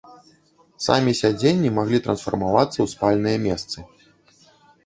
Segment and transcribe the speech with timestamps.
[0.85, 3.79] Самі сядзенні маглі трансфармавацца ў спальныя месцы.